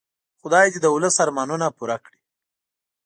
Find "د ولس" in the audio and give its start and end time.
0.83-1.15